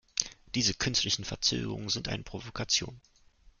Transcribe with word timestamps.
Diese 0.55 0.73
künstlichen 0.73 1.25
Verzögerungen 1.25 1.89
sind 1.89 2.07
eine 2.07 2.23
Provokation. 2.23 2.99